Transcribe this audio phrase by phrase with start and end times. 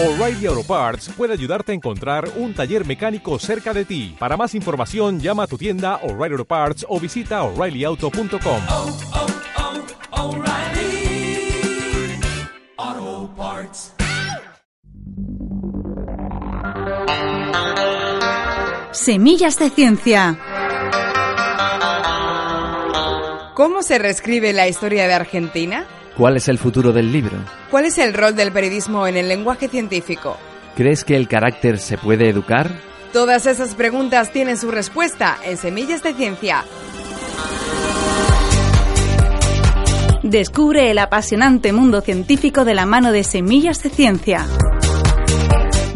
[0.00, 4.14] O'Reilly Auto Parts puede ayudarte a encontrar un taller mecánico cerca de ti.
[4.16, 8.62] Para más información, llama a tu tienda O'Reilly Auto Parts o visita oreillyauto.com.
[8.70, 8.96] oh,
[12.78, 13.92] oh, Parts.
[18.92, 20.38] Semillas de Ciencia.
[23.56, 25.88] ¿Cómo se reescribe la historia de Argentina?
[26.18, 27.38] ¿Cuál es el futuro del libro?
[27.70, 30.36] ¿Cuál es el rol del periodismo en el lenguaje científico?
[30.74, 32.72] ¿Crees que el carácter se puede educar?
[33.12, 36.64] Todas esas preguntas tienen su respuesta en Semillas de Ciencia.
[40.24, 44.44] Descubre el apasionante mundo científico de la mano de Semillas de Ciencia.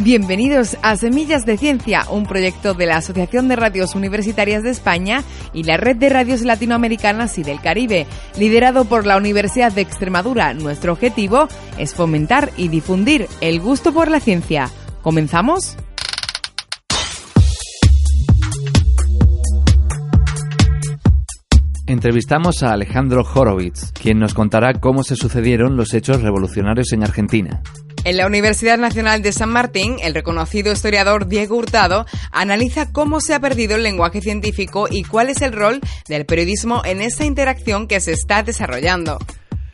[0.04, 5.22] Bienvenidos a Semillas de Ciencia, un proyecto de la Asociación de Radios Universitarias de España
[5.52, 10.54] y la Red de Radios Latinoamericanas y del Caribe, liderado por la Universidad de Extremadura.
[10.54, 11.46] Nuestro objetivo
[11.78, 14.70] es fomentar y difundir el gusto por la ciencia.
[15.02, 15.76] ¿Comenzamos?
[21.86, 27.62] Entrevistamos a Alejandro Horowitz, quien nos contará cómo se sucedieron los hechos revolucionarios en Argentina.
[28.04, 33.32] En la Universidad Nacional de San Martín, el reconocido historiador Diego Hurtado analiza cómo se
[33.32, 37.86] ha perdido el lenguaje científico y cuál es el rol del periodismo en esa interacción
[37.86, 39.18] que se está desarrollando.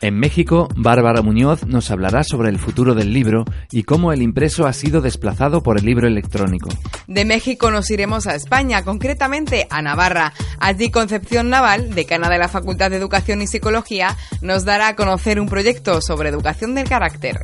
[0.02, 4.66] En México, Bárbara Muñoz nos hablará sobre el futuro del libro y cómo el impreso
[4.66, 6.68] ha sido desplazado por el libro electrónico.
[7.06, 10.34] De México nos iremos a España, concretamente a Navarra.
[10.60, 15.40] Allí Concepción Naval, decana de la Facultad de Educación y Psicología, nos dará a conocer
[15.40, 17.40] un proyecto sobre educación del carácter.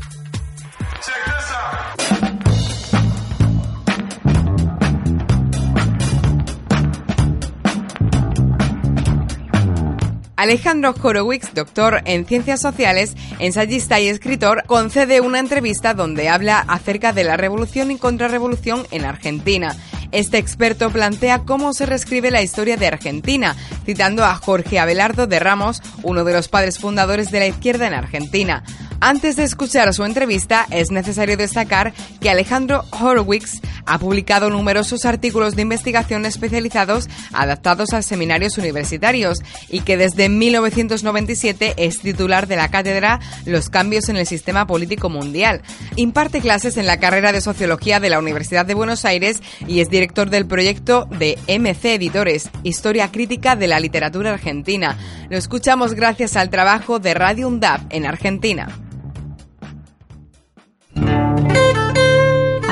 [10.44, 17.14] Alejandro Horowitz, doctor en ciencias sociales, ensayista y escritor, concede una entrevista donde habla acerca
[17.14, 19.74] de la revolución y contrarrevolución en Argentina.
[20.12, 25.38] Este experto plantea cómo se reescribe la historia de Argentina, citando a Jorge Abelardo de
[25.38, 28.64] Ramos, uno de los padres fundadores de la izquierda en Argentina.
[29.00, 35.56] Antes de escuchar su entrevista, es necesario destacar que Alejandro Horowitz ha publicado numerosos artículos
[35.56, 39.38] de investigación especializados adaptados a seminarios universitarios
[39.68, 45.10] y que desde 1997 es titular de la cátedra Los cambios en el sistema político
[45.10, 45.62] mundial.
[45.96, 49.90] Imparte clases en la carrera de Sociología de la Universidad de Buenos Aires y es
[49.90, 54.96] director del proyecto de MC Editores, Historia Crítica de la Literatura Argentina.
[55.28, 58.83] Lo escuchamos gracias al trabajo de Radio UNDAP en Argentina.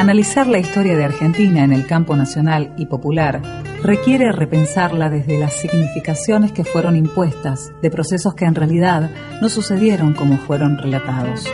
[0.03, 3.41] Analizar la historia de Argentina en el campo nacional y popular
[3.85, 10.13] requiere repensarla desde las significaciones que fueron impuestas de procesos que en realidad no sucedieron
[10.13, 11.47] como fueron relatados.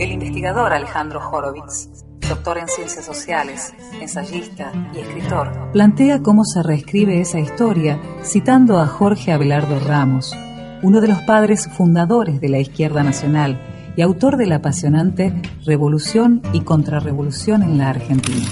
[0.00, 7.20] El investigador Alejandro Horowitz, doctor en ciencias sociales, ensayista y escritor, plantea cómo se reescribe
[7.20, 10.36] esa historia citando a Jorge Abelardo Ramos,
[10.82, 15.32] uno de los padres fundadores de la izquierda nacional y autor de la apasionante
[15.64, 18.46] Revolución y Contrarrevolución en la Argentina.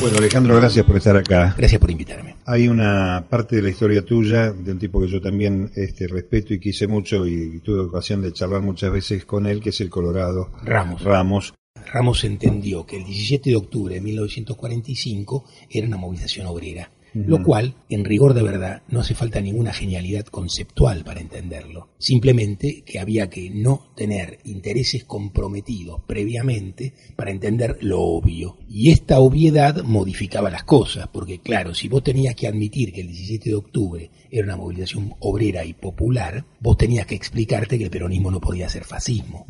[0.00, 1.54] Bueno, Alejandro, gracias por estar acá.
[1.56, 2.36] Gracias por invitarme.
[2.46, 6.52] Hay una parte de la historia tuya, de un tipo que yo también este, respeto
[6.52, 9.88] y quise mucho y tuve ocasión de charlar muchas veces con él, que es el
[9.88, 11.02] Colorado Ramos.
[11.02, 11.54] Ramos.
[11.92, 17.74] Ramos entendió que el 17 de octubre de 1945 era una movilización obrera, lo cual,
[17.88, 21.88] en rigor de verdad, no hace falta ninguna genialidad conceptual para entenderlo.
[21.98, 28.56] Simplemente que había que no tener intereses comprometidos previamente para entender lo obvio.
[28.68, 33.08] Y esta obviedad modificaba las cosas, porque claro, si vos tenías que admitir que el
[33.08, 37.90] 17 de octubre era una movilización obrera y popular, vos tenías que explicarte que el
[37.90, 39.46] peronismo no podía ser fascismo.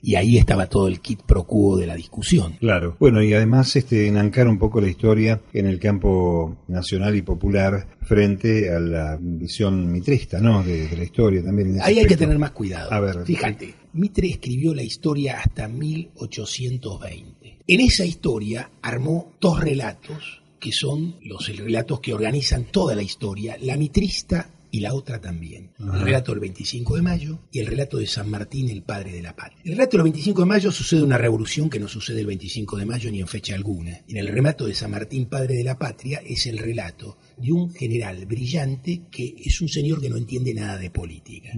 [0.00, 2.52] Y ahí estaba todo el kit pro quo de la discusión.
[2.60, 2.96] Claro.
[3.00, 7.86] Bueno, y además este, enancar un poco la historia en el campo nacional y popular
[8.02, 10.62] frente a la visión mitrista, ¿no?
[10.62, 11.78] De, de la historia también.
[11.80, 12.92] Ahí hay que tener más cuidado.
[12.92, 13.24] A ver.
[13.24, 17.58] Fíjate, Mitre escribió la historia hasta 1820.
[17.66, 23.56] En esa historia armó dos relatos que son los relatos que organizan toda la historia,
[23.60, 25.72] la mitrista y la otra también.
[25.78, 29.22] El relato del 25 de mayo y el relato de San Martín, el padre de
[29.22, 29.60] la patria.
[29.64, 32.86] El relato del 25 de mayo sucede una revolución que no sucede el 25 de
[32.86, 34.02] mayo ni en fecha alguna.
[34.08, 37.72] En el relato de San Martín, padre de la patria, es el relato de un
[37.72, 41.50] general brillante que es un señor que no entiende nada de política.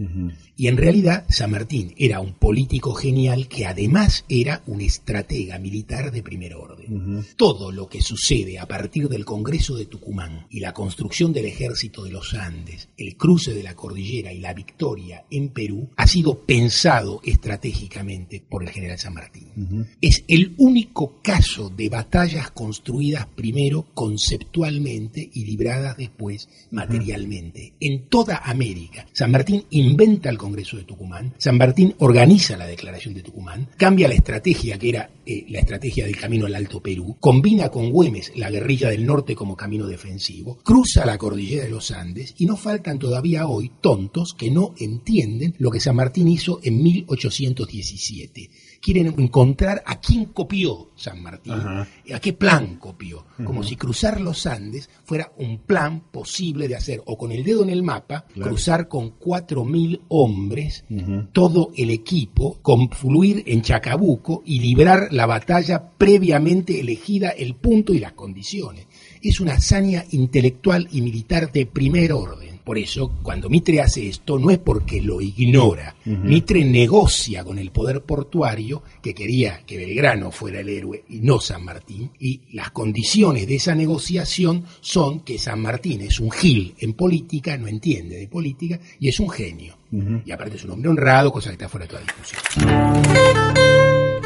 [0.56, 6.12] Y en realidad San Martín era un político genial que además era un estratega militar
[6.12, 7.25] de primer orden.
[7.37, 12.05] Todo lo que sucede a partir del Congreso de Tucumán y la construcción del ejército
[12.05, 16.38] de los Andes, el cruce de la cordillera y la victoria en Perú ha sido
[16.40, 19.87] pensado estratégicamente por el general San Martín.
[20.00, 27.74] Es el único caso de batallas construidas primero conceptualmente y libradas después materialmente.
[27.80, 33.14] En toda América, San Martín inventa el Congreso de Tucumán, San Martín organiza la Declaración
[33.14, 37.16] de Tucumán, cambia la estrategia que era eh, la estrategia del camino al Alto Perú,
[37.19, 41.90] combina con Güemes la guerrilla del norte como camino defensivo, cruza la cordillera de los
[41.90, 46.60] Andes y no faltan todavía hoy tontos que no entienden lo que San Martín hizo
[46.62, 48.50] en 1817
[48.82, 54.44] quieren encontrar a quién copió San Martín, a qué plan copió, como si cruzar los
[54.44, 58.88] Andes fuera un plan posible de hacer, o con el dedo en el mapa, cruzar
[58.88, 60.84] con cuatro mil hombres,
[61.32, 68.00] todo el equipo, confluir en Chacabuco y librar la batalla previamente elegida, el punto y
[68.00, 68.88] las condiciones.
[69.23, 72.51] Es una hazaña intelectual y militar de primer orden.
[72.64, 75.96] Por eso, cuando Mitre hace esto, no es porque lo ignora.
[76.04, 81.40] Mitre negocia con el poder portuario, que quería que Belgrano fuera el héroe y no
[81.40, 86.74] San Martín, y las condiciones de esa negociación son que San Martín es un gil
[86.78, 89.76] en política, no entiende de política, y es un genio.
[90.24, 93.61] Y aparte es un hombre honrado, cosa que está fuera de toda discusión.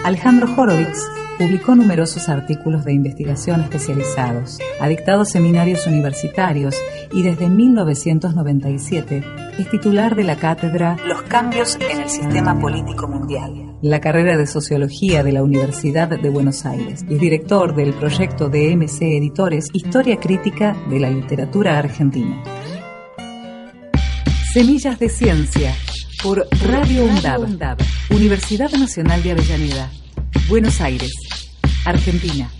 [0.06, 1.00] Alejandro Horowitz
[1.36, 6.76] publicó numerosos artículos de investigación especializados, ha dictado seminarios universitarios
[7.12, 9.24] y desde 1997
[9.58, 14.46] es titular de la cátedra Los cambios en el sistema político mundial, la carrera de
[14.46, 19.70] sociología de la Universidad de Buenos Aires y es director del proyecto de MC Editores
[19.72, 22.44] Historia Crítica de la Literatura Argentina.
[24.52, 25.74] Semillas de Ciencia
[26.22, 27.76] por Radio UNDAB,
[28.10, 29.90] Universidad Nacional de Avellaneda,
[30.48, 31.12] Buenos Aires,
[31.84, 32.50] Argentina.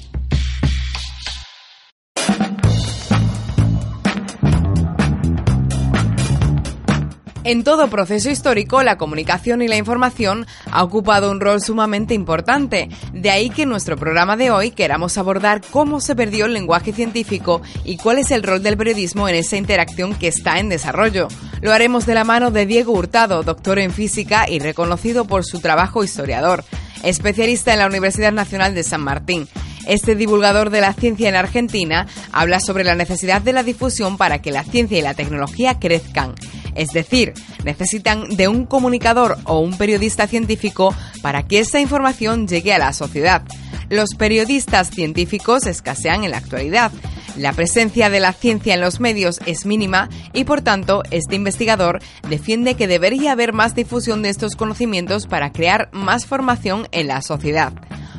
[7.46, 12.88] En todo proceso histórico, la comunicación y la información ha ocupado un rol sumamente importante.
[13.12, 16.92] De ahí que en nuestro programa de hoy queramos abordar cómo se perdió el lenguaje
[16.92, 21.28] científico y cuál es el rol del periodismo en esa interacción que está en desarrollo.
[21.60, 25.60] Lo haremos de la mano de Diego Hurtado, doctor en física y reconocido por su
[25.60, 26.64] trabajo historiador,
[27.04, 29.46] especialista en la Universidad Nacional de San Martín.
[29.86, 34.42] Este divulgador de la ciencia en Argentina habla sobre la necesidad de la difusión para
[34.42, 36.34] que la ciencia y la tecnología crezcan.
[36.76, 37.32] Es decir,
[37.64, 42.92] necesitan de un comunicador o un periodista científico para que esa información llegue a la
[42.92, 43.42] sociedad.
[43.88, 46.92] Los periodistas científicos escasean en la actualidad.
[47.36, 52.00] La presencia de la ciencia en los medios es mínima y por tanto este investigador
[52.28, 57.20] defiende que debería haber más difusión de estos conocimientos para crear más formación en la
[57.22, 57.72] sociedad.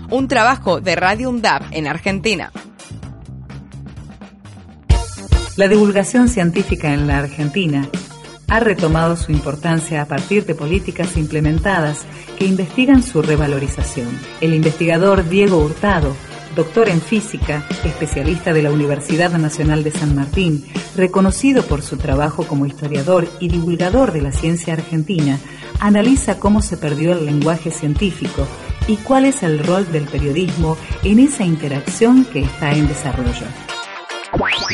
[0.09, 2.51] Un trabajo de Radio UNDAP en Argentina.
[5.57, 7.89] La divulgación científica en la Argentina
[8.49, 12.05] ha retomado su importancia a partir de políticas implementadas
[12.37, 14.07] que investigan su revalorización.
[14.41, 16.15] El investigador Diego Hurtado,
[16.55, 20.65] doctor en física, especialista de la Universidad Nacional de San Martín,
[20.95, 25.39] reconocido por su trabajo como historiador y divulgador de la ciencia argentina,
[25.79, 28.47] analiza cómo se perdió el lenguaje científico
[28.87, 33.76] y cuál es el rol del periodismo en esa interacción que está en desarrollo.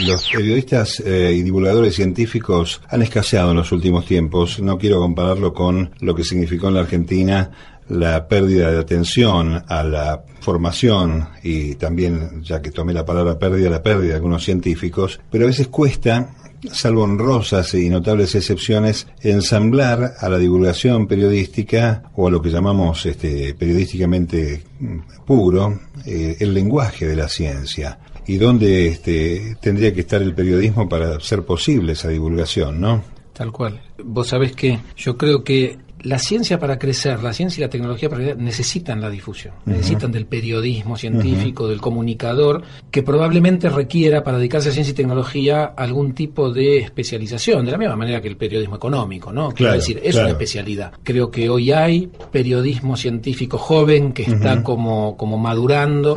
[0.06, 4.60] Los periodistas eh, y divulgadores científicos han escaseado en los últimos tiempos.
[4.60, 7.52] No quiero compararlo con lo que significó en la Argentina
[7.90, 13.70] la pérdida de atención a la formación y también, ya que tomé la palabra pérdida,
[13.70, 16.34] la pérdida de algunos científicos, pero a veces cuesta
[16.72, 23.06] salvo honrosas y notables excepciones, ensamblar a la divulgación periodística o a lo que llamamos
[23.06, 30.02] este, periodísticamente mm, puro eh, el lenguaje de la ciencia y dónde este, tendría que
[30.02, 33.04] estar el periodismo para ser posible esa divulgación, ¿no?
[33.34, 33.82] Tal cual.
[34.04, 38.10] Vos sabés que yo creo que la ciencia para crecer, la ciencia y la tecnología
[38.10, 44.38] para crecer necesitan la difusión, necesitan del periodismo científico, del comunicador, que probablemente requiera para
[44.38, 48.38] dedicarse a ciencia y tecnología algún tipo de especialización, de la misma manera que el
[48.38, 49.52] periodismo económico, ¿no?
[49.52, 50.92] Quiero decir, es una especialidad.
[51.04, 56.16] Creo que hoy hay periodismo científico joven que está como, como madurando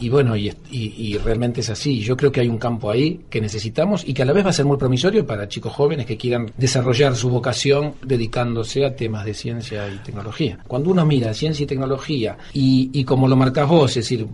[0.00, 2.00] y bueno, y, y, realmente es así.
[2.00, 4.50] Yo creo que hay un campo ahí que necesitamos y que a la vez va
[4.50, 9.19] a ser muy promisorio para chicos jóvenes que quieran desarrollar su vocación dedicándose a temas
[9.24, 10.58] de ciencia y tecnología.
[10.66, 14.26] Cuando uno mira ciencia y tecnología y, como lo marcás vos, es decir,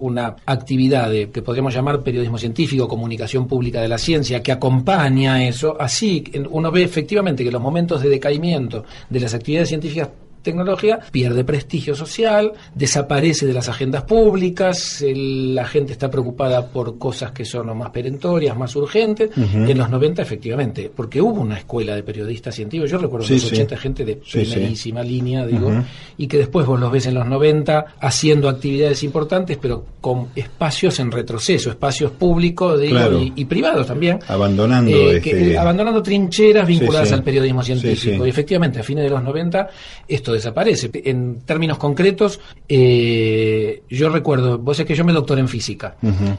[0.00, 5.46] una, actividad de, que podríamos llamar periodismo científico, comunicación pública de la ciencia, que acompaña
[5.46, 10.08] eso, así uno ve efectivamente que los momentos de decaimiento de las actividades científicas
[10.42, 17.32] tecnología pierde prestigio social, desaparece de las agendas públicas, la gente está preocupada por cosas
[17.32, 19.30] que son más perentorias, más urgentes.
[19.36, 23.44] En los 90, efectivamente, porque hubo una escuela de periodistas científicos, yo recuerdo en los
[23.44, 25.70] 80 gente de primerísima línea, digo,
[26.16, 30.98] y que después vos los ves en los 90 haciendo actividades importantes, pero con espacios
[31.00, 32.98] en retroceso, espacios públicos digo,
[33.34, 34.18] y, privados también.
[34.28, 38.26] Abandonando, eh, este abandonando trincheras vinculadas al periodismo científico.
[38.26, 39.68] Y efectivamente, a fines de los 90,
[40.08, 40.90] esto desaparece.
[41.04, 45.96] En términos concretos, eh, yo recuerdo, vos sabés que yo me doctoré en física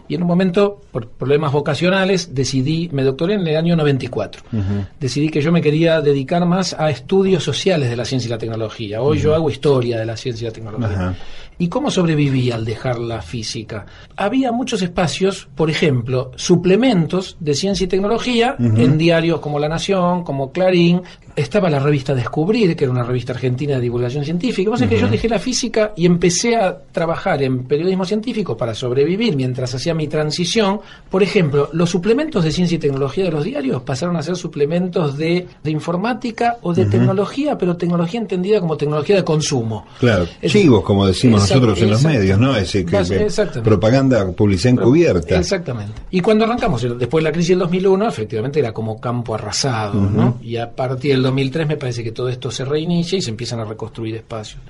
[0.07, 4.43] y en un momento, por problemas vocacionales, decidí, me doctoré en el año 94,
[4.99, 8.37] decidí que yo me quería dedicar más a estudios sociales de la ciencia y la
[8.37, 9.01] tecnología.
[9.01, 11.15] Hoy yo hago historia de la ciencia y la tecnología.
[11.57, 13.85] ¿Y cómo sobreviví al dejar la física?
[14.17, 20.23] Había muchos espacios, por ejemplo, suplementos de ciencia y tecnología en diarios como La Nación,
[20.23, 21.03] como Clarín.
[21.35, 24.69] Estaba la revista Descubrir, que era una revista argentina de divulgación científica.
[24.69, 29.35] Vos que yo dejé la física y empecé a trabajar en periodismo científico para sobrevivir
[29.35, 30.79] mientras hacía mi transición.
[31.09, 35.17] Por ejemplo, los suplementos de ciencia y tecnología de los diarios pasaron a ser suplementos
[35.17, 39.85] de, informática o de tecnología, pero tecnología entendida como tecnología de consumo.
[39.99, 42.55] Claro, chivos, como decimos nosotros en los medios, ¿no?
[42.55, 45.37] Es decir, que, propaganda, publicidad encubierta.
[45.37, 45.93] Exactamente.
[46.11, 50.37] Y cuando arrancamos, después de la crisis del 2001, efectivamente era como campo arrasado, ¿no?
[50.41, 53.59] Y a partir del 2003 me parece que todo esto se reinicia y se empiezan
[53.59, 54.61] a reconstruir espacios.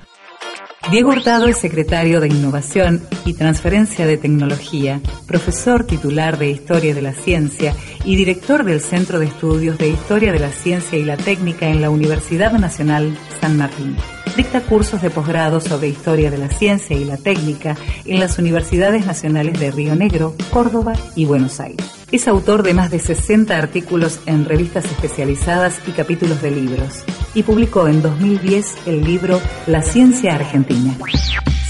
[0.89, 7.03] Diego Hurtado es secretario de Innovación y Transferencia de Tecnología, profesor titular de Historia de
[7.03, 11.17] la Ciencia y director del Centro de Estudios de Historia de la Ciencia y la
[11.17, 13.95] Técnica en la Universidad Nacional San Martín.
[14.35, 19.05] Dicta cursos de posgrado sobre historia de la ciencia y la técnica en las universidades
[19.05, 22.00] nacionales de Río Negro, Córdoba y Buenos Aires.
[22.11, 27.43] Es autor de más de 60 artículos en revistas especializadas y capítulos de libros, y
[27.43, 30.97] publicó en 2010 el libro La Ciencia Argentina.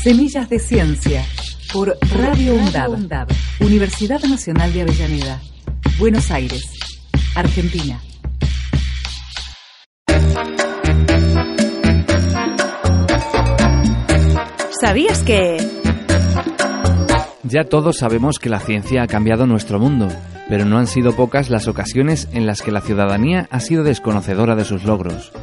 [0.02, 1.24] Semillas de Ciencia,
[1.72, 3.28] por Radio UNDAB,
[3.60, 5.40] Universidad Nacional de Avellaneda,
[6.00, 6.72] Buenos Aires,
[7.36, 8.02] Argentina.
[14.82, 15.81] ¿Sabías que...
[17.52, 20.08] Ya todos sabemos que la ciencia ha cambiado nuestro mundo,
[20.48, 24.56] pero no han sido pocas las ocasiones en las que la ciudadanía ha sido desconocedora
[24.56, 25.34] de sus logros.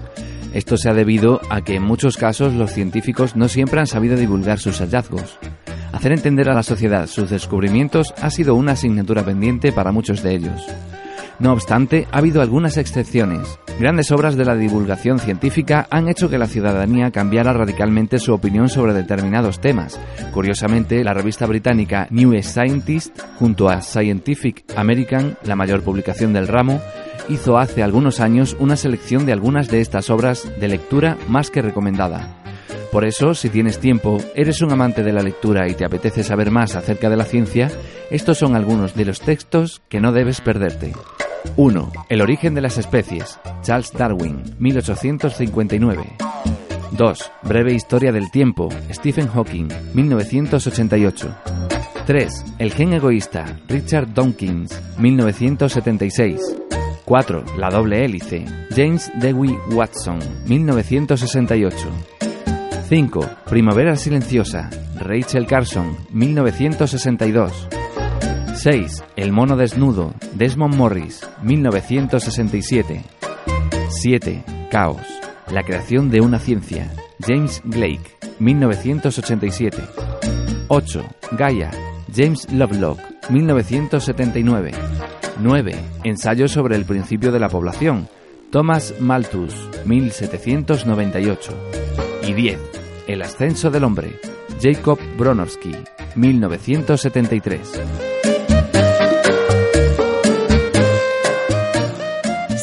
[0.55, 4.17] Esto se ha debido a que en muchos casos los científicos no siempre han sabido
[4.17, 5.39] divulgar sus hallazgos.
[5.93, 10.35] Hacer entender a la sociedad sus descubrimientos ha sido una asignatura pendiente para muchos de
[10.35, 10.63] ellos.
[11.39, 13.61] No obstante, ha habido algunas excepciones.
[13.79, 18.69] Grandes obras de la divulgación científica han hecho que la ciudadanía cambiara radicalmente su opinión
[18.69, 20.01] sobre determinados temas.
[20.33, 26.81] Curiosamente, la revista británica New Scientist, junto a Scientific American, la mayor publicación del ramo,
[27.29, 31.63] hizo hace algunos años una selección de algunas de estas obras de lectura más que
[31.63, 32.35] recomendada.
[32.91, 36.51] Por eso, si tienes tiempo, eres un amante de la lectura y te apetece saber
[36.51, 37.71] más acerca de la ciencia,
[38.11, 40.95] estos son algunos de los textos que no debes perderte.
[41.57, 41.93] 1.
[42.09, 43.39] El origen de las especies.
[43.63, 46.05] Charles Darwin, 1859.
[46.93, 47.33] 2.
[47.43, 48.69] Breve historia del tiempo.
[48.91, 51.35] Stephen Hawking, 1988.
[52.07, 52.45] 3.
[52.59, 53.59] El gen egoísta.
[53.69, 56.41] Richard Dawkins, 1976.
[57.05, 57.45] 4.
[57.57, 58.45] La doble hélice.
[58.75, 61.77] James Dewey Watson, 1968.
[62.89, 63.21] 5.
[63.45, 64.71] Primavera silenciosa.
[64.97, 67.69] Rachel Carson, 1962.
[68.59, 69.05] 6.
[69.15, 73.05] El mono desnudo, Desmond Morris, 1967.
[73.89, 74.45] 7.
[74.69, 75.01] Caos.
[75.53, 76.93] La creación de una ciencia,
[77.25, 79.81] James Blake, 1987.
[80.67, 81.05] 8.
[81.39, 81.71] Gaia,
[82.13, 82.99] James Lovelock,
[83.31, 84.73] 1979.
[85.39, 85.77] 9.
[86.03, 88.09] Ensayo sobre el principio de la población,
[88.51, 91.53] Thomas Malthus, 1798.
[92.25, 92.59] Y 10.
[93.07, 94.19] El ascenso del hombre,
[94.61, 95.77] Jacob Bronowski,
[96.17, 98.18] 1973.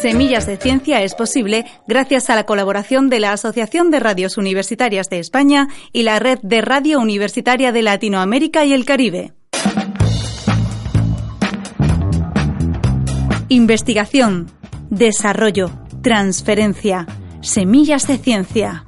[0.06, 5.10] Semillas de Ciencia es posible gracias a la colaboración de la Asociación de Radios Universitarias
[5.10, 9.34] de España y la Red de Radio Universitaria de Latinoamérica y el Caribe.
[13.50, 14.52] Investigación,
[14.92, 15.72] desarrollo,
[16.04, 17.08] transferencia.
[17.42, 18.86] Semillas de Ciencia.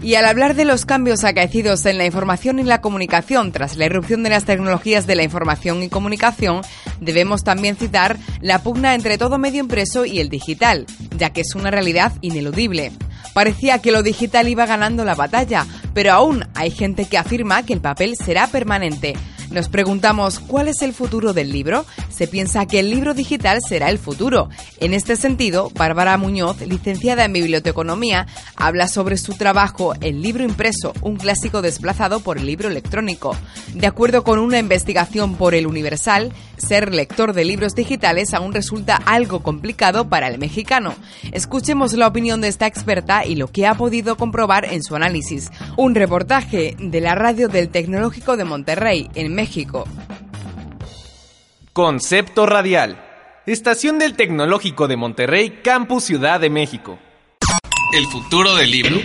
[0.00, 3.86] Y al hablar de los cambios acaecidos en la información y la comunicación tras la
[3.86, 6.62] irrupción de las tecnologías de la información y comunicación,
[7.00, 10.86] debemos también citar la pugna entre todo medio impreso y el digital,
[11.16, 12.92] ya que es una realidad ineludible.
[13.34, 17.72] Parecía que lo digital iba ganando la batalla, pero aún hay gente que afirma que
[17.72, 19.14] el papel será permanente.
[19.50, 21.86] Nos preguntamos, ¿cuál es el futuro del libro?
[22.10, 24.50] Se piensa que el libro digital será el futuro.
[24.78, 28.26] En este sentido, Bárbara Muñoz, licenciada en Biblioteconomía,
[28.56, 33.34] habla sobre su trabajo El libro impreso, un clásico desplazado por el libro electrónico.
[33.74, 38.96] De acuerdo con una investigación por el Universal, ser lector de libros digitales aún resulta
[38.96, 40.94] algo complicado para el mexicano.
[41.32, 45.50] Escuchemos la opinión de esta experta y lo que ha podido comprobar en su análisis.
[45.76, 49.84] Un reportaje de la radio del Tecnológico de Monterrey, en México.
[51.72, 53.00] Concepto Radial.
[53.46, 56.98] Estación del Tecnológico de Monterrey, Campus Ciudad de México.
[57.96, 58.96] ¿El futuro del libro?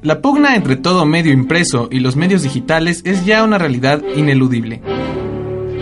[0.00, 4.80] La pugna entre todo medio impreso y los medios digitales es ya una realidad ineludible.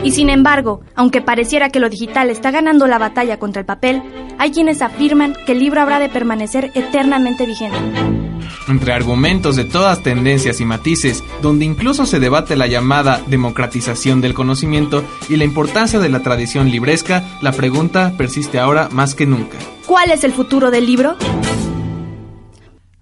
[0.02, 4.02] Y sin embargo, aunque pareciera que lo digital está ganando la batalla contra el papel,
[4.38, 8.23] hay quienes afirman que el libro habrá de permanecer eternamente vigente.
[8.68, 14.32] Entre argumentos de todas tendencias y matices, donde incluso se debate la llamada democratización del
[14.34, 19.58] conocimiento y la importancia de la tradición libresca, la pregunta persiste ahora más que nunca.
[19.86, 21.16] ¿Cuál es el futuro del libro?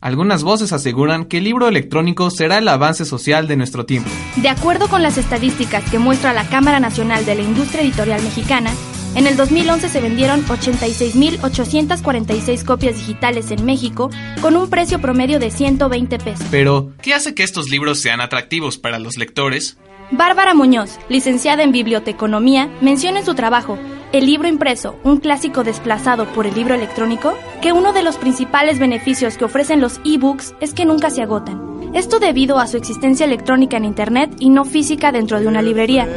[0.01, 4.11] Algunas voces aseguran que el libro electrónico será el avance social de nuestro tiempo.
[4.35, 8.73] De acuerdo con las estadísticas que muestra la Cámara Nacional de la Industria Editorial Mexicana,
[9.15, 15.51] en el 2011 se vendieron 86.846 copias digitales en México con un precio promedio de
[15.51, 16.47] 120 pesos.
[16.51, 19.77] Pero, ¿qué hace que estos libros sean atractivos para los lectores?
[20.11, 23.79] Bárbara Muñoz, licenciada en Biblioteconomía, menciona en su trabajo
[24.13, 28.79] El libro impreso, un clásico desplazado por el libro electrónico, que uno de los principales
[28.79, 31.91] beneficios que ofrecen los e-books es que nunca se agotan.
[31.95, 36.09] Esto debido a su existencia electrónica en Internet y no física dentro de una librería.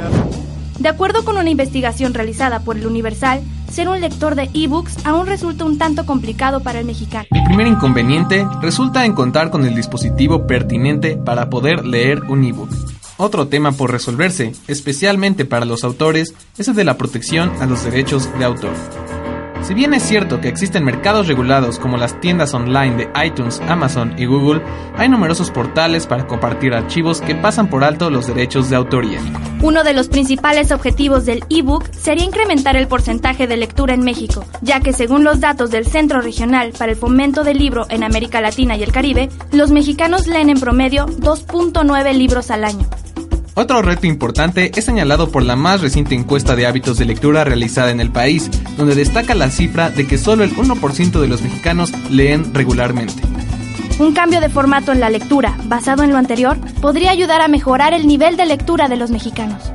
[0.79, 3.41] De acuerdo con una investigación realizada por el Universal,
[3.71, 7.25] ser un lector de e-books aún resulta un tanto complicado para el mexicano.
[7.31, 12.69] El primer inconveniente resulta en contar con el dispositivo pertinente para poder leer un e-book.
[13.17, 17.85] Otro tema por resolverse, especialmente para los autores, es el de la protección a los
[17.85, 18.73] derechos de autor.
[19.65, 24.13] Si bien es cierto que existen mercados regulados como las tiendas online de iTunes, Amazon
[24.15, 24.61] y Google,
[24.95, 29.19] hay numerosos portales para compartir archivos que pasan por alto los derechos de autoría.
[29.63, 34.45] Uno de los principales objetivos del ebook sería incrementar el porcentaje de lectura en México,
[34.61, 38.41] ya que según los datos del Centro Regional para el Fomento del Libro en América
[38.41, 42.85] Latina y el Caribe, los mexicanos leen en promedio 2.9 libros al año.
[43.57, 47.89] Otro reto importante es señalado por la más reciente encuesta de hábitos de lectura realizada
[47.89, 51.93] en el país, donde destaca la cifra de que solo el 1% de los mexicanos
[52.09, 53.23] leen regularmente.
[53.97, 57.93] Un cambio de formato en la lectura, basado en lo anterior, podría ayudar a mejorar
[57.93, 59.71] el nivel de lectura de los mexicanos.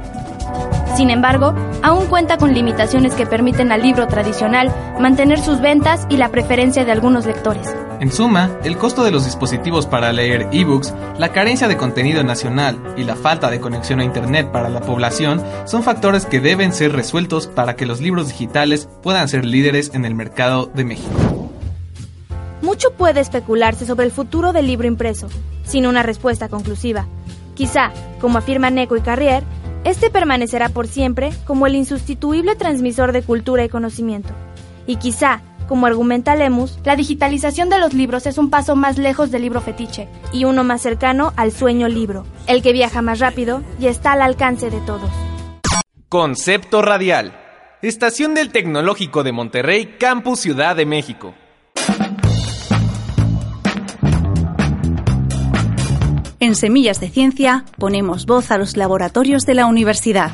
[0.95, 6.19] Sin embargo, aún cuenta con limitaciones que permiten al libro tradicional mantener sus ventas y
[6.19, 7.75] la preferencia de algunos lectores.
[8.01, 12.79] En suma, el costo de los dispositivos para leer ebooks, la carencia de contenido nacional
[12.97, 16.93] y la falta de conexión a Internet para la población son factores que deben ser
[16.93, 21.51] resueltos para que los libros digitales puedan ser líderes en el mercado de México.
[22.63, 25.29] Mucho puede especularse sobre el futuro del libro impreso,
[25.65, 27.07] sin una respuesta conclusiva.
[27.55, 29.45] Quizá, como afirman Neco y Carrier,
[29.85, 34.31] este permanecerá por siempre como el insustituible transmisor de cultura y conocimiento.
[34.87, 39.31] Y quizá, como argumenta Lemus, la digitalización de los libros es un paso más lejos
[39.31, 43.63] del libro fetiche y uno más cercano al sueño libro, el que viaja más rápido
[43.79, 45.09] y está al alcance de todos.
[46.09, 47.39] Concepto Radial.
[47.83, 51.35] Estación del Tecnológico de Monterrey, Campus Ciudad de México.
[56.41, 60.33] En Semillas de Ciencia ponemos voz a los laboratorios de la universidad.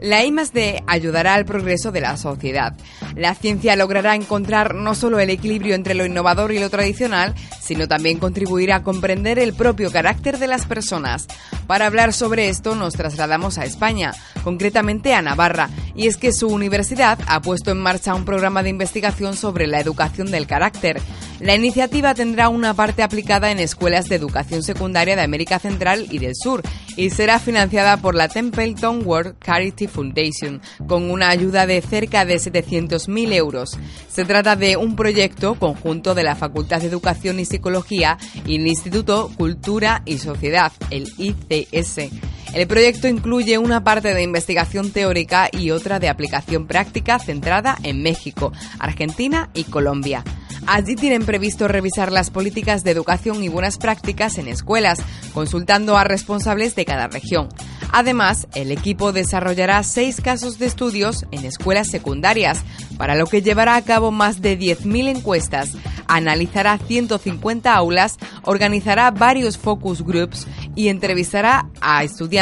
[0.00, 2.74] La I+D ayudará al progreso de la sociedad.
[3.16, 7.88] La ciencia logrará encontrar no solo el equilibrio entre lo innovador y lo tradicional, sino
[7.88, 11.26] también contribuirá a comprender el propio carácter de las personas.
[11.66, 16.48] Para hablar sobre esto nos trasladamos a España, concretamente a Navarra, y es que su
[16.48, 21.00] universidad ha puesto en marcha un programa de investigación sobre la educación del carácter.
[21.40, 26.18] La iniciativa tendrá una parte aplicada en escuelas de educación secundaria de América Central y
[26.18, 26.62] del Sur
[26.96, 32.36] y será financiada por la Templeton World Charity Foundation con una ayuda de cerca de
[32.36, 33.78] 700.000 euros.
[34.08, 38.66] Se trata de un proyecto conjunto de la Facultad de Educación y Psicología y el
[38.66, 42.37] Instituto Cultura y Sociedad, el ICS.
[42.54, 48.02] El proyecto incluye una parte de investigación teórica y otra de aplicación práctica centrada en
[48.02, 50.24] México, Argentina y Colombia.
[50.66, 54.98] Allí tienen previsto revisar las políticas de educación y buenas prácticas en escuelas,
[55.32, 57.48] consultando a responsables de cada región.
[57.90, 62.62] Además, el equipo desarrollará seis casos de estudios en escuelas secundarias,
[62.98, 65.70] para lo que llevará a cabo más de 10.000 encuestas,
[66.06, 72.37] analizará 150 aulas, organizará varios focus groups y entrevistará a estudiantes,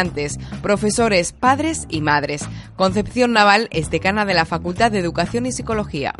[0.62, 2.48] profesores, padres y madres.
[2.76, 6.14] Concepción Naval es decana de la Facultad de Educación y Psicología.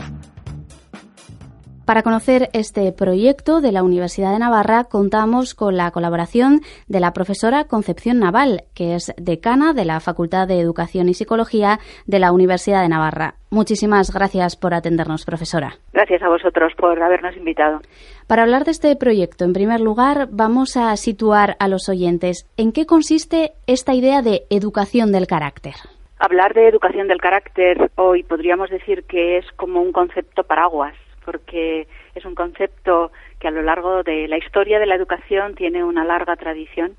[1.86, 7.12] Para conocer este proyecto de la Universidad de Navarra contamos con la colaboración de la
[7.12, 12.32] profesora Concepción Naval, que es decana de la Facultad de Educación y Psicología de la
[12.32, 13.34] Universidad de Navarra.
[13.50, 15.74] Muchísimas gracias por atendernos, profesora.
[15.92, 17.78] Gracias a vosotros por habernos invitado.
[18.26, 22.72] Para hablar de este proyecto, en primer lugar, vamos a situar a los oyentes en
[22.72, 25.74] qué consiste esta idea de educación del carácter.
[26.18, 31.86] Hablar de educación del carácter hoy podríamos decir que es como un concepto paraguas porque
[32.14, 36.04] es un concepto que a lo largo de la historia de la educación tiene una
[36.04, 36.96] larga tradición,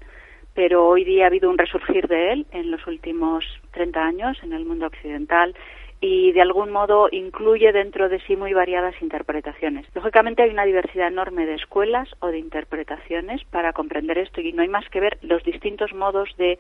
[0.54, 4.54] pero hoy día ha habido un resurgir de él en los últimos 30 años en
[4.54, 5.56] el mundo occidental
[6.00, 9.88] y de algún modo incluye dentro de sí muy variadas interpretaciones.
[9.96, 14.62] Lógicamente hay una diversidad enorme de escuelas o de interpretaciones para comprender esto y no
[14.62, 16.60] hay más que ver los distintos modos de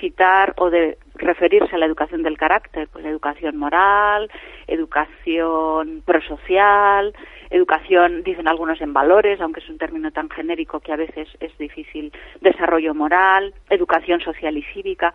[0.00, 4.30] citar o de referirse a la educación del carácter, pues educación moral,
[4.66, 7.14] educación prosocial,
[7.50, 11.56] educación, dicen algunos en valores, aunque es un término tan genérico que a veces es
[11.58, 15.12] difícil, desarrollo moral, educación social y cívica.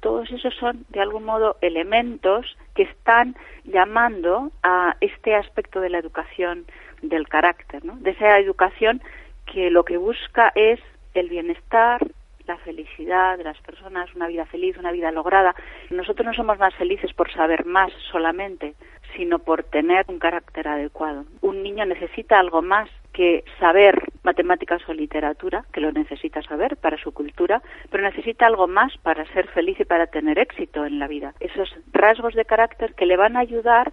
[0.00, 5.98] Todos esos son, de algún modo, elementos que están llamando a este aspecto de la
[5.98, 6.66] educación
[7.02, 7.96] del carácter, ¿no?
[7.96, 9.00] de esa educación
[9.46, 10.80] que lo que busca es
[11.14, 12.06] el bienestar,
[12.46, 15.54] la felicidad de las personas, una vida feliz, una vida lograda.
[15.90, 18.74] Nosotros no somos más felices por saber más solamente,
[19.16, 21.24] sino por tener un carácter adecuado.
[21.40, 26.98] Un niño necesita algo más que saber matemáticas o literatura, que lo necesita saber para
[26.98, 31.08] su cultura, pero necesita algo más para ser feliz y para tener éxito en la
[31.08, 31.34] vida.
[31.40, 33.92] Esos rasgos de carácter que le van a ayudar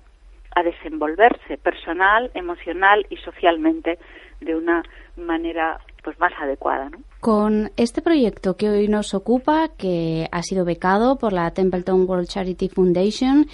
[0.56, 3.98] a desenvolverse personal, emocional y socialmente
[4.42, 4.84] de una
[5.16, 7.00] manera pues más adecuada, ¿no?
[7.20, 12.28] Con este proyecto que hoy nos ocupa, que ha sido becado por la Templeton World
[12.28, 13.46] Charity Foundation,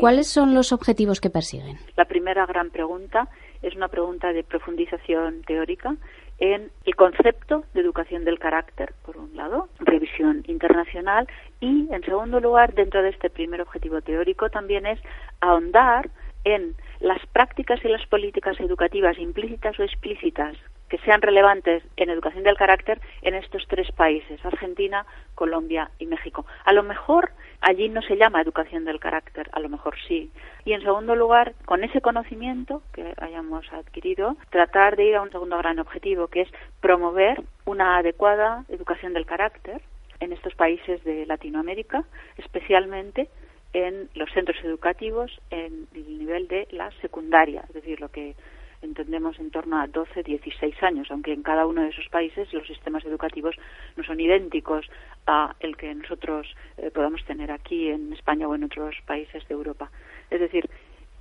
[0.00, 1.76] ¿cuáles son los objetivos que persiguen?
[1.96, 3.28] La primera gran pregunta
[3.62, 5.96] es una pregunta de profundización teórica
[6.38, 11.28] en el concepto de educación del carácter, por un lado, revisión internacional,
[11.60, 15.00] y en segundo lugar, dentro de este primer objetivo teórico, también es
[15.40, 16.08] ahondar
[16.44, 20.56] en las prácticas y las políticas educativas implícitas o explícitas
[20.88, 26.46] que sean relevantes en educación del carácter en estos tres países, Argentina, Colombia y México.
[26.64, 30.30] A lo mejor allí no se llama educación del carácter, a lo mejor sí.
[30.64, 35.30] Y en segundo lugar, con ese conocimiento que hayamos adquirido, tratar de ir a un
[35.30, 36.48] segundo gran objetivo, que es
[36.80, 39.82] promover una adecuada educación del carácter
[40.20, 42.04] en estos países de Latinoamérica,
[42.36, 43.28] especialmente
[43.72, 48.34] en los centros educativos en el nivel de la secundaria, es decir, lo que
[48.82, 52.66] entendemos en torno a 12, 16 años, aunque en cada uno de esos países los
[52.66, 53.56] sistemas educativos
[53.96, 54.86] no son idénticos
[55.26, 59.54] a el que nosotros eh, podamos tener aquí en España o en otros países de
[59.54, 59.90] Europa.
[60.30, 60.68] Es decir,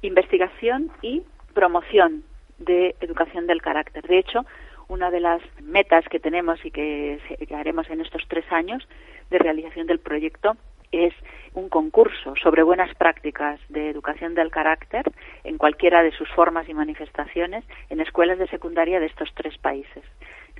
[0.01, 2.23] investigación y promoción
[2.59, 4.07] de educación del carácter.
[4.07, 4.45] De hecho,
[4.87, 7.19] una de las metas que tenemos y que
[7.53, 8.87] haremos en estos tres años
[9.29, 10.55] de realización del proyecto
[10.91, 11.13] es
[11.53, 15.11] un concurso sobre buenas prácticas de educación del carácter
[15.43, 20.03] en cualquiera de sus formas y manifestaciones en escuelas de secundaria de estos tres países.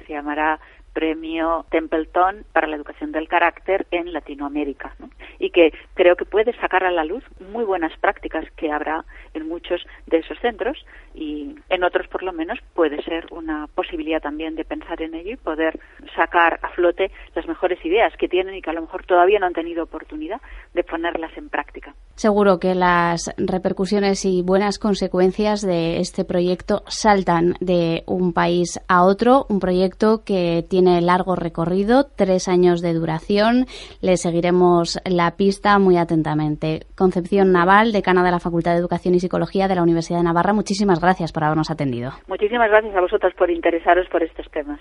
[0.06, 0.60] Se llamará
[0.98, 4.96] premio Templeton para la educación del carácter en Latinoamérica
[5.38, 9.06] y que creo que puede sacar a la luz muy buenas prácticas que habrá
[9.36, 14.24] en muchos de esos centros y en otros por lo menos puede ser una posibilidad
[14.24, 15.80] también de pensar en ello y poder
[16.16, 19.46] sacar a flote las mejores ideas que tienen y que a lo mejor todavía no
[19.46, 20.42] han tenido oportunidad
[20.74, 21.94] de ponerlas en práctica.
[22.17, 29.03] Seguro que las repercusiones y buenas consecuencias de este proyecto saltan de un país a
[29.03, 33.67] otro, un proyecto que tiene largo recorrido, tres años de duración.
[34.01, 36.88] Le seguiremos la pista muy atentamente.
[36.95, 40.53] Concepción Naval, decana de la Facultad de Educación y Psicología de la Universidad de Navarra,
[40.53, 42.13] muchísimas gracias por habernos atendido.
[42.27, 44.80] Muchísimas gracias a vosotros por interesaros por estos temas.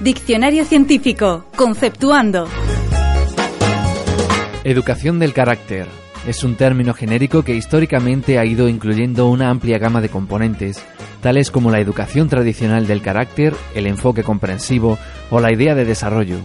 [0.00, 2.46] Diccionario científico, conceptuando.
[4.64, 5.88] Educación del carácter.
[6.24, 10.84] Es un término genérico que históricamente ha ido incluyendo una amplia gama de componentes
[11.20, 14.98] tales como la educación tradicional del carácter, el enfoque comprensivo
[15.30, 16.38] o la idea de desarrollo.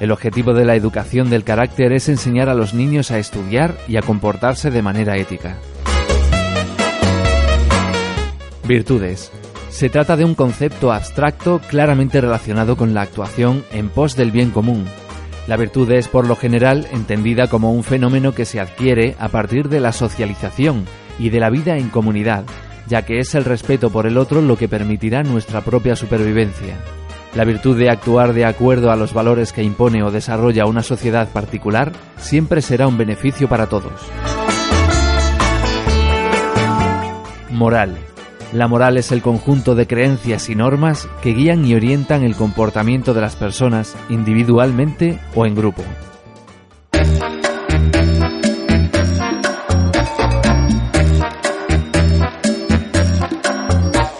[0.00, 3.96] El objetivo de la educación del carácter es enseñar a los niños a estudiar y
[3.96, 5.58] a comportarse de manera ética.
[8.66, 9.30] Virtudes.
[9.68, 14.50] Se trata de un concepto abstracto claramente relacionado con la actuación en pos del bien
[14.50, 14.86] común.
[15.46, 19.68] La virtud es, por lo general, entendida como un fenómeno que se adquiere a partir
[19.68, 20.84] de la socialización
[21.18, 22.44] y de la vida en comunidad,
[22.86, 26.76] ya que es el respeto por el otro lo que permitirá nuestra propia supervivencia.
[27.34, 31.28] La virtud de actuar de acuerdo a los valores que impone o desarrolla una sociedad
[31.28, 33.92] particular siempre será un beneficio para todos.
[37.50, 38.11] Moral.
[38.52, 43.14] La moral es el conjunto de creencias y normas que guían y orientan el comportamiento
[43.14, 45.82] de las personas individualmente o en grupo.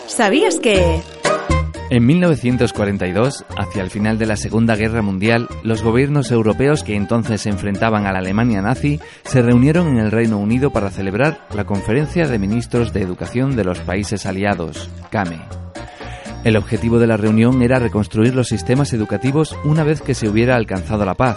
[0.07, 1.03] ¿Sabías que...
[1.93, 7.43] En 1942, hacia el final de la Segunda Guerra Mundial, los gobiernos europeos que entonces
[7.43, 11.65] se enfrentaban a la Alemania nazi se reunieron en el Reino Unido para celebrar la
[11.65, 15.43] Conferencia de Ministros de Educación de los Países Aliados, CAME.
[16.45, 20.57] El objetivo de la reunión era reconstruir los sistemas educativos una vez que se hubiera
[20.57, 21.37] alcanzado la paz,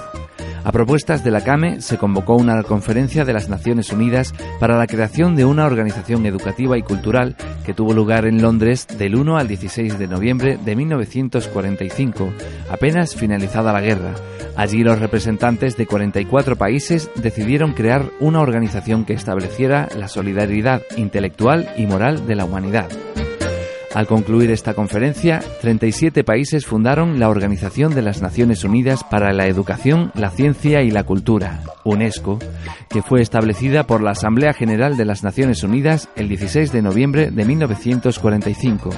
[0.66, 4.88] a propuestas de la CAME se convocó una conferencia de las Naciones Unidas para la
[4.88, 9.48] creación de una organización educativa y cultural que tuvo lugar en Londres del 1 al
[9.48, 12.34] 16 de noviembre de 1945,
[12.72, 14.16] apenas finalizada la guerra.
[14.56, 21.70] Allí los representantes de 44 países decidieron crear una organización que estableciera la solidaridad intelectual
[21.78, 22.90] y moral de la humanidad.
[23.96, 29.48] Al concluir esta conferencia, 37 países fundaron la Organización de las Naciones Unidas para la
[29.48, 32.40] Educación, la Ciencia y la Cultura, UNESCO,
[32.90, 37.32] que fue establecida por la Asamblea General de las Naciones Unidas el 16 de noviembre
[37.32, 38.90] de 1945.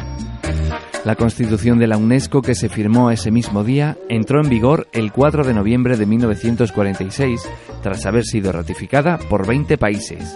[1.06, 5.12] La constitución de la UNESCO que se firmó ese mismo día entró en vigor el
[5.12, 7.48] 4 de noviembre de 1946,
[7.84, 10.36] tras haber sido ratificada por 20 países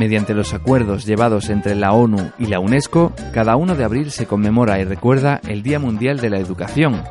[0.00, 4.24] mediante los acuerdos llevados entre la ONU y la UNESCO, cada 1 de abril se
[4.24, 7.02] conmemora y recuerda el Día Mundial de la Educación,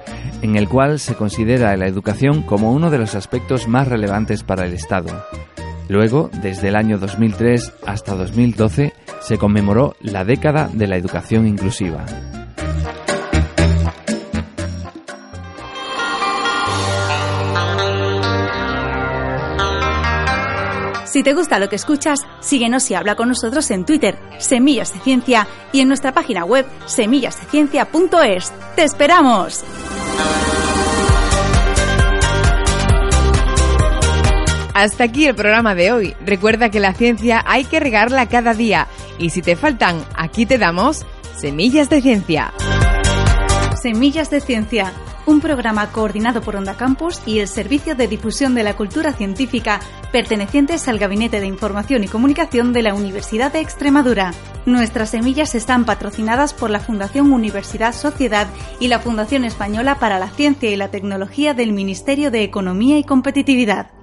[0.42, 4.66] en el cual se considera la educación como uno de los aspectos más relevantes para
[4.66, 5.24] el Estado.
[5.88, 12.08] Luego, desde el año 2003 hasta 2012, se conmemoró la década de la educación inclusiva.
[21.12, 25.00] Si te gusta lo que escuchas, síguenos y habla con nosotros en Twitter, Semillas de
[25.00, 28.54] Ciencia, y en nuestra página web, semillasdeciencia.es.
[28.76, 29.64] ¡Te esperamos!
[34.76, 36.16] Hasta aquí el programa de hoy.
[36.24, 40.60] Recuerda que la ciencia hay que regarla cada día y si te faltan, aquí te
[40.60, 42.54] damos Semillas de Ciencia.
[43.82, 44.94] Semillas de Ciencia
[45.30, 49.80] un programa coordinado por Onda Campus y el Servicio de Difusión de la Cultura Científica,
[50.12, 54.34] pertenecientes al Gabinete de Información y Comunicación de la Universidad de Extremadura.
[54.66, 58.48] Nuestras semillas están patrocinadas por la Fundación Universidad Sociedad
[58.80, 63.04] y la Fundación Española para la Ciencia y la Tecnología del Ministerio de Economía y
[63.04, 63.99] Competitividad.